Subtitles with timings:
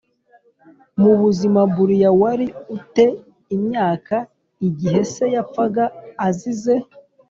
[1.01, 3.05] mu buzima Brian wari u te
[3.55, 4.17] imyaka
[4.67, 5.83] igihe se yapfaga
[6.27, 6.73] azize